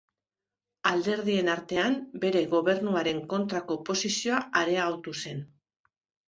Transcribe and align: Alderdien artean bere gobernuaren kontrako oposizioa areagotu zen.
Alderdien 0.91 1.51
artean 1.55 1.97
bere 2.23 2.41
gobernuaren 2.53 3.21
kontrako 3.35 3.79
oposizioa 3.83 4.41
areagotu 4.63 5.15
zen. 5.27 5.47